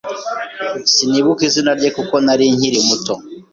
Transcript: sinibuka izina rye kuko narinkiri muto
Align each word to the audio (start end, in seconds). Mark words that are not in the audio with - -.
sinibuka 0.93 1.41
izina 1.49 1.71
rye 1.79 1.89
kuko 1.97 2.15
narinkiri 2.25 2.79
muto 2.87 3.13